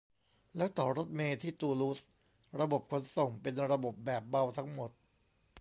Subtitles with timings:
[0.57, 1.99] แล้วต่อรถเมล์ ที่ตูลูส
[2.61, 4.89] ระบบขนส่งเป็นระบบแบบเบาทั้งหมด